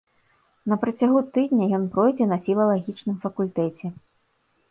На 0.71 0.77
працягу 0.83 1.19
тыдня 1.35 1.67
ён 1.77 1.83
пройдзе 1.97 2.25
на 2.31 2.39
філалагічным 2.47 3.15
факультэце. 3.27 3.87